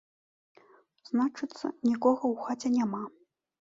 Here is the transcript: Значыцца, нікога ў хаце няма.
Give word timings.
Значыцца, 1.11 1.65
нікога 1.89 2.23
ў 2.33 2.35
хаце 2.49 2.77
няма. 2.83 3.09